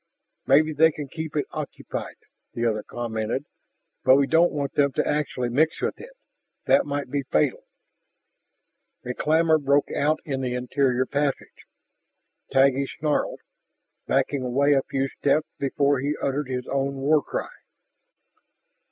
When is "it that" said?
6.01-6.87